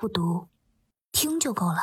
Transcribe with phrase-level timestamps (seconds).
[0.00, 0.46] 不读，
[1.12, 1.78] 听就够了。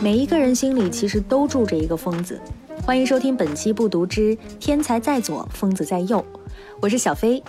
[0.00, 2.40] 每一个人心里其实都住着一个疯子。
[2.86, 6.18] 欢迎收听本期《不读之天才在左，疯子在右》，
[6.80, 7.42] 我是小飞，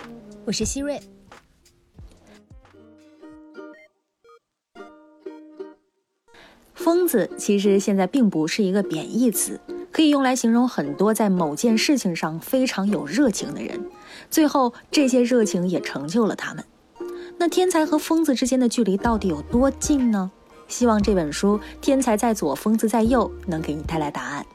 [0.44, 1.00] 我是希瑞。
[6.86, 9.58] 疯子其实现在并不是一个贬义词，
[9.90, 13.84] 可以用来形容很多在某件事情上非常有热情的人，
[14.30, 16.64] 最后这些热情也成就了他们。
[17.38, 20.30] 那天才和疯子之间的距离到底有多近呢？
[20.68, 24.46] 希望这本书《天才在左，疯子在右》能给你带来答案。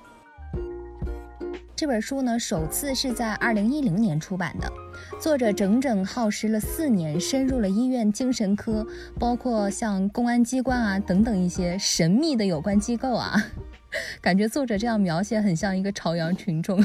[1.81, 4.71] 这本书呢，首次是在二零一零年出版的，
[5.19, 8.85] 作者整整耗时了四年，深入了医院精神科，
[9.19, 13.33] 包括像公安机关啊等等一些神秘的有关机构啊，
[14.21, 16.79] 感觉作者这样描写很像一个朝阳群众，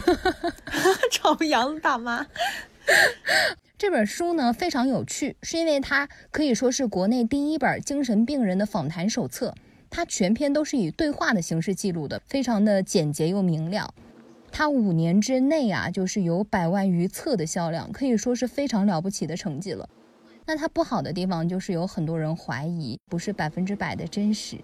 [1.12, 2.26] 朝阳大妈。
[3.76, 9.54] 这本书呢非常有趣，是因为它可以说是国内第一本精神病人的访谈手册，
[9.90, 13.92] 它全篇都是以对话的形式记录的，非常的简洁又明了。
[14.58, 19.86] 它五年之内啊，就是有百万余册的销量，可以说是非常了不起的成绩了。
[20.46, 24.56] 那它不好的地方就是有很多人怀疑不是百分之百的真实。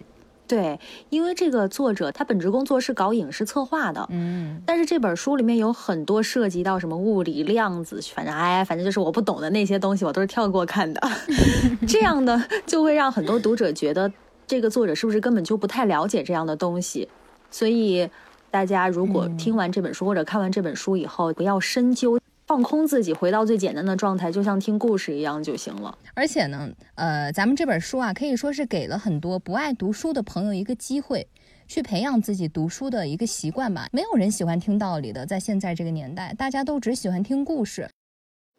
[0.49, 11.03] 对，因为这个作者他本职工作是搞影视策划的，嗯，但是这本书里面有很多涉及到什么物理量子，反正哎，反正就是我不懂的那些东西，我都是跳过看的。
[11.87, 14.11] 这样的就会让很多读者觉得
[14.47, 17.11] 这个作者是不是根本就不太了解这样的东西，
[17.51, 18.09] 所以。
[18.53, 25.97] 大家如果听完这本书或者看完这本书以后，不要深究，放空自己，回到最简单的状态，就像听故事一样就行了。
[26.13, 31.27] 而且呢，呃，咱们这本书啊，可以说是给了很多不爱读书的朋友一个机会，
[31.67, 33.89] 去培养自己读书的一个习惯吧。
[33.91, 37.89] 没有人喜欢听道理的，在现在这个年代，大家都只喜欢听故事。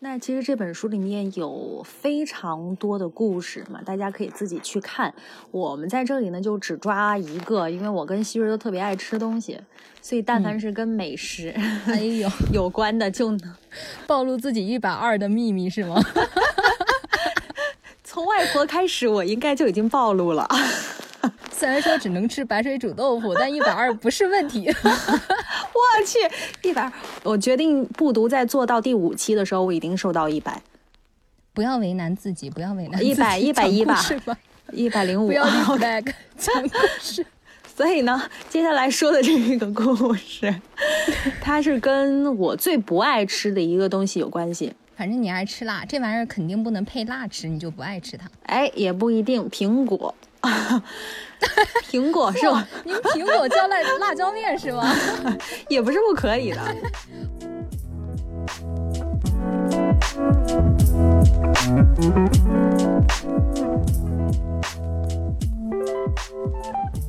[0.04, 5.14] 那其实这本书里面有非常多的故事嘛，大家可以自己去看。
[5.50, 9.58] 我们在这里呢就只抓一个，因为我跟希瑞都特别爱吃东西，
[10.02, 11.56] 所以但凡是跟美食
[11.88, 13.56] 哎呦 有关的，就能
[14.06, 15.96] 暴露自己一百二的秘密是吗？
[18.04, 20.46] 从外婆开始，我应该就已经暴露了。
[21.54, 24.70] 虽然说只能吃白水煮豆腐，但一百二不是问题。
[25.84, 26.92] 我去，一百二！
[27.24, 30.62] 我决定不读，在做到第五期的时候，我一定瘦到一百。
[31.54, 34.00] 不要为难自己，不要为难一百一百一吧，
[34.72, 35.28] 一百零五。
[35.28, 37.26] 不要 back 讲故事。
[37.76, 40.54] 所以呢，接下来说的这个故事，
[41.42, 44.74] 它是跟我最不爱吃的一个东西有关系。
[44.96, 48.30] 反正你爱吃辣，这玩意儿肯定不能配辣吃，你就不爱吃它。
[48.44, 50.14] 哎，也不一定，苹果。
[51.90, 52.68] 苹果是吗？
[52.84, 54.84] 您苹果浇辣辣椒面是吗？
[55.70, 56.62] 也不是不可以的。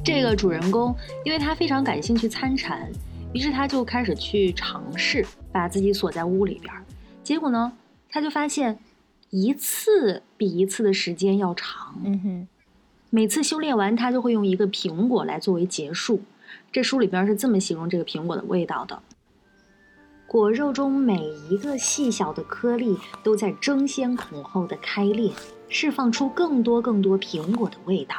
[0.05, 0.95] 这个主人公，
[1.25, 2.91] 因为他非常感兴趣参禅，
[3.33, 6.73] 于是他就开始去尝试把自己锁在屋里边。
[7.23, 7.73] 结果呢，
[8.11, 8.79] 他就发现
[9.31, 11.95] 一次比一次的时间要长。
[12.05, 12.49] 嗯哼。
[13.15, 16.21] 每次修炼完，他就会用一个苹果来作为结束。
[16.73, 19.01] 这书里边是这么形容这个苹果的味道的：
[20.27, 25.31] 果肉中每一个细小的颗粒都在争先恐后的开裂，
[25.69, 28.17] 释放出更多更多苹果的味道。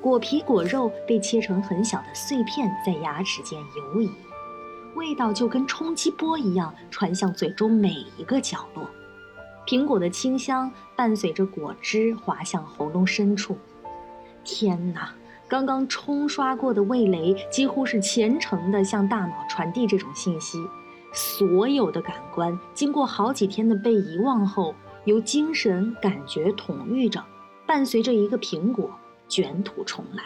[0.00, 3.56] 果皮果肉被切成很小的碎片，在牙齿间
[3.94, 4.10] 游移，
[4.96, 8.84] 味道就跟冲击波一样传向嘴中每一个角落。
[9.64, 13.56] 苹果的清香伴随着果汁滑向喉咙深处。
[14.44, 15.14] 天哪！
[15.48, 20.58] 刚刚冲刷过的味蕾几乎是虔诚地向大脑传递这种信息。
[21.12, 24.74] 所有的感官经过好几天的被遗忘后，
[25.04, 27.22] 由精神感觉统御着，
[27.66, 28.90] 伴随着一个苹果
[29.28, 30.24] 卷土重来。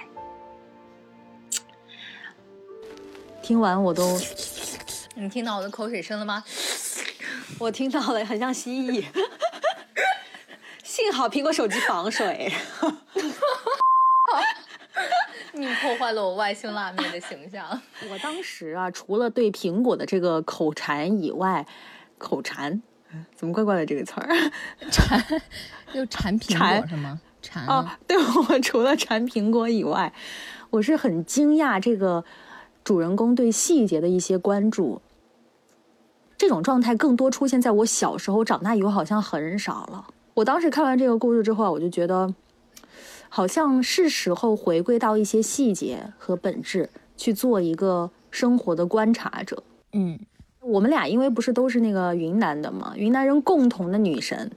[3.43, 4.17] 听完我都，
[5.17, 6.45] 你听到我的口水声了吗？
[7.59, 9.05] 我听到了，很像蜥蜴。
[10.85, 12.53] 幸好苹果手机防水。
[15.77, 17.67] 你破坏了我外星辣妹的形象。
[18.11, 21.67] 我当时啊，除了对苹果的这个口馋以外，
[22.19, 22.81] 口馋，
[23.35, 24.29] 怎么怪怪的这个词儿？
[24.91, 25.23] 馋，
[25.93, 27.21] 又馋苹果是吗？
[27.43, 27.99] 馋啊！
[28.07, 30.13] 对我 除了馋苹果以外，
[30.71, 32.25] 我是很惊讶这个
[32.83, 35.01] 主人公对细节的一些关注。
[36.39, 40.07] 这种状态更多出现在我小时候，长大以后好像很少了。
[40.35, 42.35] 我当时看完这个故事之后，我就觉得。
[43.29, 49.63] 好像是时候回归到一些细节和本质，去做一个生活的观察者。
[49.93, 50.19] 嗯，
[50.61, 54.51] 我们俩因为不是都是那个云南的嘛，云南人共同的女神，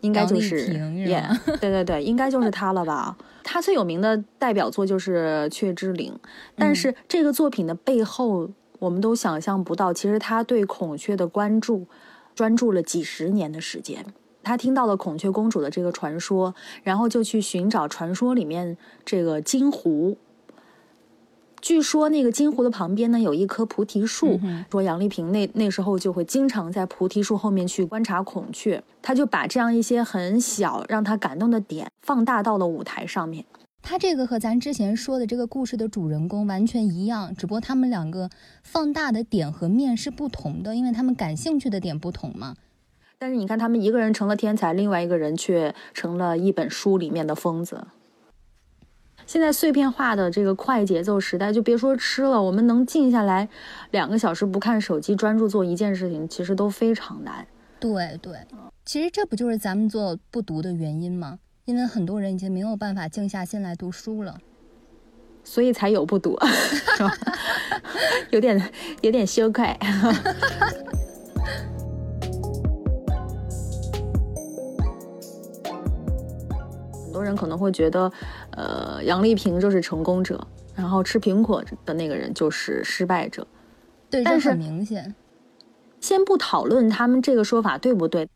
[0.00, 3.16] 应该就是杨丽萍是耶吧 对对对，应该就是她了吧？
[3.42, 6.12] 她最有名的代表作就是《雀之灵》，
[6.56, 11.86] 但是这个作品的背后，我们都想象不到，其实她对孔雀的关注，
[12.34, 14.04] 专注了几十年的时间。
[14.46, 16.54] 她听到了孔雀公主的这个传说，
[16.84, 20.16] 然后就去寻找传说里面这个金湖。
[21.60, 24.38] 据说那个金湖的旁边呢有一棵菩提树，
[24.70, 33.44] 说杨丽萍那那时候就会经常在菩提树后面去观察孔雀，他就把这样一些很小让他感动的点放大到了舞台上面。
[33.82, 38.30] 他这个和咱之前说的这个故事的主人公完全一样，只不过他们两个
[38.62, 42.54] 放大的点和面是不同的，因为他们感兴趣的点不同嘛。
[43.18, 47.86] 但是你看，他们一个人成了天才，另外一个人却成了一本书里面的疯子。
[49.26, 53.48] 现在碎片化的这个快节奏时代，就别说吃了，我们能静下来
[53.90, 57.46] 两个小时不看手机，专注做一件事情，其实都非常难。
[57.80, 58.36] 对对，
[58.84, 61.38] 其实这不就是咱们做不读的原因吗？
[61.64, 64.38] 因为很多人已经没有办法静下心来读书了。
[65.42, 67.12] 所以才有不读， 是吧？
[68.30, 68.70] 有点
[69.00, 69.64] 有点羞愧。
[77.26, 78.10] 人可能会觉得，
[78.52, 83.46] 呃，杨丽萍就是成功者，然后吃苹果的那个人就是失败者。
[84.08, 85.14] 对，但是这很明显。
[86.00, 88.28] 先不讨论他们这个说法对不对，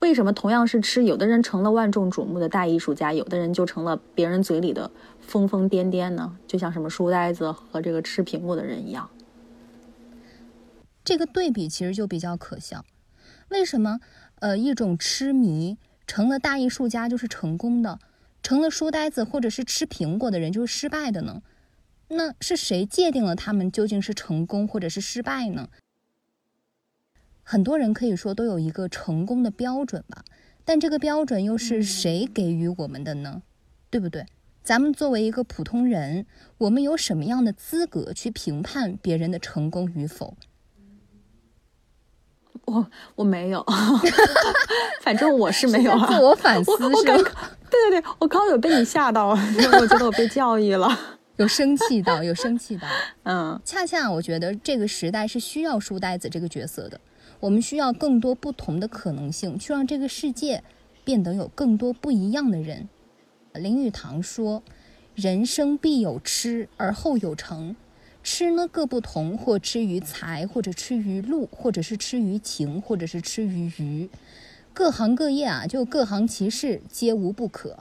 [0.00, 4.90] 为什么同样是吃，有的人成了万众瞩目的大艺术家，有的人就成了别人嘴里的
[5.20, 6.36] 疯疯癫癫呢？
[6.46, 9.10] 就像什么书呆子和这个吃苹果的人一样。
[11.04, 12.84] 这个对比其实就比较可笑。
[13.48, 14.00] 为什么？
[14.40, 17.98] 呃，一种痴迷成了大艺术家就是成功的，
[18.42, 21.42] 成了书呆子或者是吃苹果的人就是失败的呢？
[22.08, 25.68] 那是谁界定了他们究竟是成功或者是失败呢？
[27.42, 30.24] 很多人可以说都有一个成功的标准吧，
[30.64, 33.42] 但这个标准又是谁给予我们的呢？
[33.90, 34.26] 对不对？
[34.62, 36.26] 咱们作为一个普通人，
[36.58, 40.36] 我们有什么样的资格去评判别人的成功与否？
[42.66, 43.64] 我我没有，
[45.00, 46.06] 反正我是没有啊。
[46.06, 47.57] 自我反思我我刚是吧？
[47.90, 49.28] 对对对，我刚刚有被你吓到，
[49.80, 50.88] 我觉得我被教育了。
[51.36, 52.88] 有生气到，有生气到。
[53.22, 57.00] 嗯，恰恰我觉得这个时代是需要书呆子这个角色的，
[57.38, 60.64] 我们需要更多不同的可能性，去让这个世界
[61.04, 62.88] 变得有更多不一样的人。
[63.54, 64.64] 林语堂说
[65.14, 67.76] ：“人生必有痴，而后有成。
[68.24, 74.10] 痴呢各不同，或痴于财，或者痴于禄，或者是痴于情，或者是痴于愚。
[74.78, 77.76] 各行各业啊，就各行其事，皆无不可。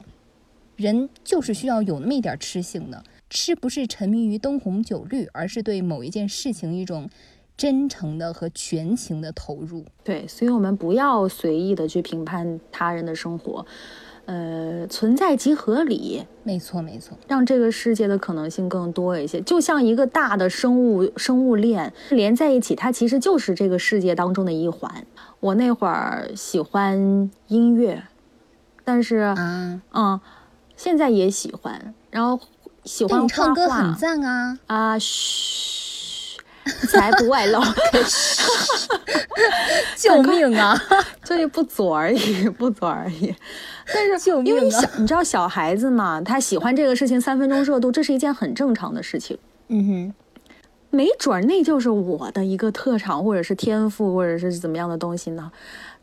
[0.75, 3.03] 人就是需要有那么一点吃性的。
[3.29, 7.07] 吃不是沉迷于灯红酒绿，而是对某一件事情一种
[7.55, 9.85] 真诚的和全情的投入。
[10.03, 13.63] 对，所以我们不要随意的去评判他人的生活，
[14.27, 17.17] 呃，存在即合理，没错，没错。
[17.27, 19.39] 让这个世界的可能性更多一些。
[19.41, 25.07] 就像一个大的生物生物链连在一起，它其实就是这个世界当中的一环。
[25.39, 28.03] 我那会儿喜欢音乐，
[28.83, 30.19] 但是啊，嗯，
[30.75, 32.37] 现在也喜欢，然后
[32.83, 34.59] 喜欢画唱歌很赞啊！
[34.67, 35.96] 啊，嘘，
[36.89, 37.59] 才不外露，
[39.95, 40.79] 救命啊！
[41.23, 43.33] 这就不左而已，不左而已。
[43.93, 49.37] 但是救因为小，你知道小孩子嘛，他喜欢这个事情三分钟热度，这是一件很正常的事情。
[49.69, 50.13] 嗯哼，
[50.89, 55.51] 没准儿那就是我的一个特长，或者是天赋，或者是怎么样的东西呢？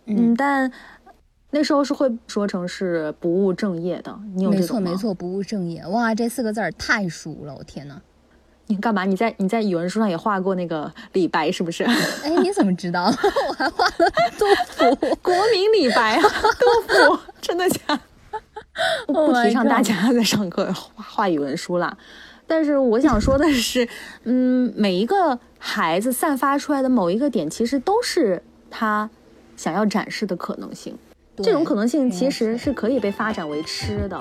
[0.06, 0.70] 嗯，但
[1.50, 4.18] 那时候是会说成是不务正业的。
[4.34, 4.90] 你有没这种吗？
[4.90, 5.86] 错没错，不务正业。
[5.86, 8.00] 哇，这四个字儿太熟了，我天哪！
[8.66, 9.04] 你干嘛？
[9.04, 11.84] 你在你在语文书上也画过那个李白是不是？
[12.24, 13.04] 哎，你怎么知道？
[13.48, 15.16] 我还画了杜甫。
[15.22, 18.00] 国民李白啊，杜甫，真的假的？
[19.06, 21.96] 不 Oh 不提倡大家在上课画画语文书啦。
[22.46, 23.88] 但是我想说的是，
[24.24, 29.08] 嗯，每一个孩子散发出来的某一个点，其实都是他
[29.56, 30.98] 想要展示的可能性。
[31.38, 34.20] 这种可能性其实是可以被发展为吃的。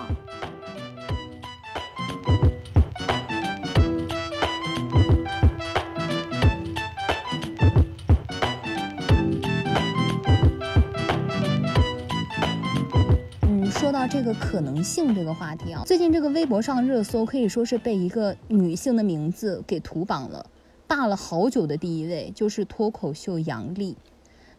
[13.93, 20.43] 到这个可能性这个话题啊，最近这个微博上热搜可以说是被一个女性的名字给屠榜了，
[20.87, 23.95] 霸了好久的第一位，就是脱口秀杨笠。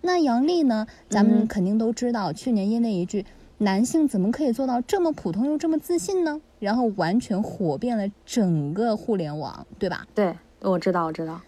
[0.00, 3.26] 那杨笠呢，咱们嗯肯定都知道，去年因为一句
[3.58, 6.40] 男性怎么可以做到这么普通又这么自信呢？
[6.60, 10.06] 然后完全火遍了整个互联网，对吧？
[10.14, 11.40] 对，我知道，我知道。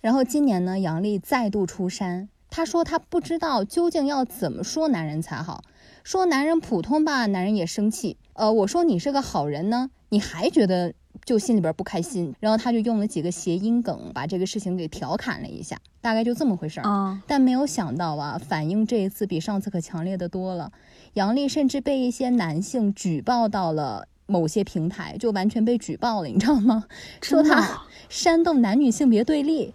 [0.00, 5.62] 然后今年呢，杨笠再度出山，她说她不知道究竟要怎么说男人才好，
[6.02, 8.16] 说男人普通吧，男人也生气。
[8.32, 12.34] 呃，我说你是个好人呢，你还觉得就心里边不开心。
[12.40, 16.88] 然后他就用了几个谐音梗，把这个事情给调侃了一下，大概就这么回事儿。
[16.88, 20.72] 啊，但没有想到啊，反应这一次比上次可强烈的多了。
[21.14, 26.84] 杨丽甚至被一些男性举报到了某些平台，就完全被举报了，你知道吗？
[27.20, 29.74] 说他煽动男女性别对立，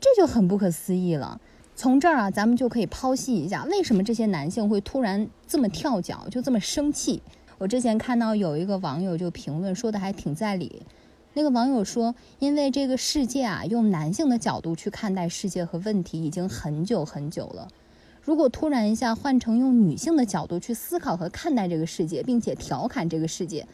[0.00, 1.40] 这就很不可思议了。
[1.82, 7.20] 从这儿啊，咱们就可以剖析一下，为什么这些男性会突然这么跳脚，就这么生气。
[7.58, 10.80] 我之前看到有一个网友就评论说的还挺在理，
[11.34, 17.66] 那个网友说，因为这个世界啊，用男性的角度去看待世界和问题已经很久很久了。
[18.22, 23.66] 如果突然一下换成用女性的角度去思考和看待这个世界，并且调侃这个世界，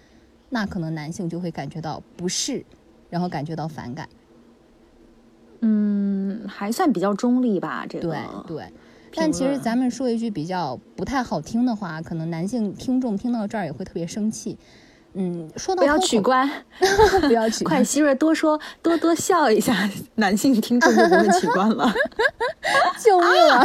[0.48, 2.64] 那可能男性就会感觉到不适，
[3.10, 4.08] 然后感觉到反感。
[5.60, 5.98] 嗯，
[6.49, 8.09] 还算比较中立吧，这个。
[8.09, 8.19] 对
[8.57, 8.64] 对。
[9.14, 14.59] 但其实咱们说一句比较不太好听的话，可能男性听众听到这儿也会特别生气。
[15.14, 16.49] 嗯，说到不要，取关，
[17.26, 21.93] 不要取 快，希瑞多说多多笑一下，男性听众就不会取关了。
[23.02, 23.64] 救命啊！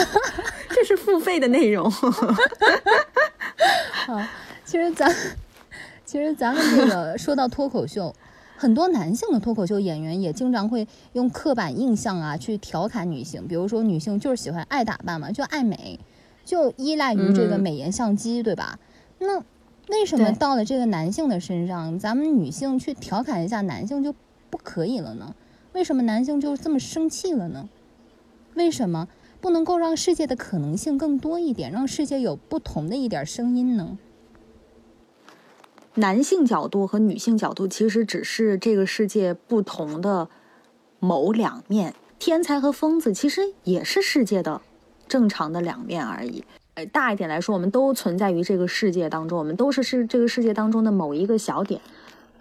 [0.70, 1.92] 这是付费的内容。
[1.92, 2.10] 好，
[4.63, 5.13] 其实咱
[6.06, 8.16] 其实咱们这个说到脱口秀，
[8.63, 16.00] 很多男性的脱口秀演员也经常会用刻板印象啊去调侃女性，比如说女性就是喜欢爱打扮嘛，就爱美，
[16.46, 18.79] 就依赖于这个美颜相机，对吧？
[19.20, 19.43] 那
[19.89, 24.15] 为什么到了这个男性的身上，咱们女性去调侃一下男性就
[24.50, 25.36] 不可以了呢？
[25.74, 27.67] 为什么男性就这么生气了呢？
[28.53, 29.10] 为什么
[29.41, 33.98] 不能够让世界的可能性更多一点，让世界有不同的一点声音呢？
[35.95, 40.27] 男性角度和女性角度其实只是这个世界不同的
[41.00, 41.93] 某两面。
[42.19, 44.62] 天才和疯子其实也是世界的
[45.07, 46.43] 正常的两面而已。
[46.75, 51.79] 呃，大一点来说，我们都存在于这个世界当中，我们都是是这个世界当中的某一个小点。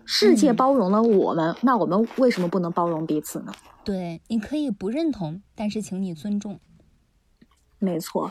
[0.04, 3.52] 世界嗯包容了我们，那我们为什么不能包容彼此呢？
[3.84, 6.58] 对，你可以不认同，但是请你尊重。
[7.78, 8.30] 没错，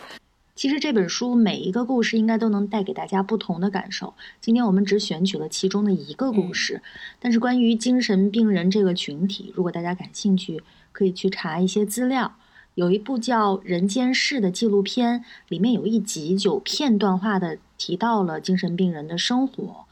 [0.62, 4.13] 其实这本书每一个故事应该都能带给大家不同的感受。
[4.39, 6.84] 今天我们只选取了其中的一个故事，
[7.20, 12.36] 但是关于精神病人这个群体，如果大家感兴趣，可以去查一些资料。
[12.75, 19.86] 有一部叫《人间世》的纪录片，里面有一集就片段化的提到了精神病人的生活。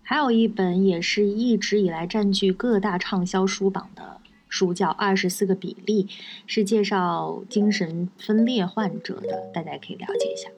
[0.00, 6.04] 还有一本也是一直以来占据各大畅销书榜的书，叫《二十四个比例》，
[6.46, 10.50] 是介绍精神分裂患者的，大家可以了解一下。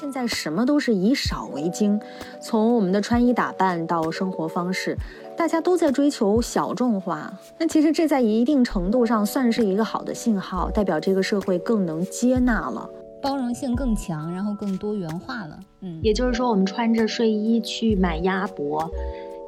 [0.00, 2.00] 现在什么都是以少为精，
[2.40, 4.96] 从我们的穿衣打扮到生活方式，
[5.36, 7.30] 大家都在追求小众化。
[7.58, 12.88] 那其实这在一定程度上算是一个好的信号，代表这个社会更能接纳了。
[13.20, 15.58] 包容性更强，然后更多元化了。
[15.82, 18.90] 嗯，也就是说，我们穿着睡衣去买鸭脖，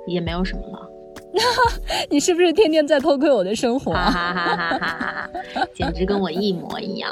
[0.06, 0.86] 也没有什么了。
[2.10, 5.66] 你是不是天天在偷窥我的生活哈哈哈哈哈哈！
[5.72, 7.10] 简直跟我一模一样。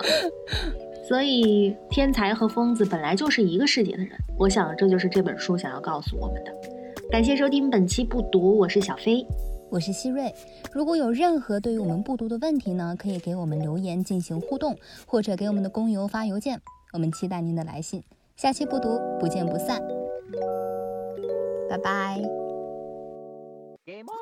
[1.10, 4.16] 所以，天才和疯子本来就是一个世界的人。
[4.38, 6.54] 我想，这就是这本书想要告诉我们的。
[7.10, 9.26] 感谢收听本期不读，我是小飞。
[9.70, 10.32] 我是希瑞。
[10.72, 16.60] 如果有任何对于我们不读的问题呢，可以给我们留言进行互动，或者给我们的公邮发邮件。
[16.92, 18.04] 我们期待您的来信。
[18.36, 19.82] 下期不读，不见不散。
[21.68, 22.20] 拜拜。
[23.84, 24.19] Game on!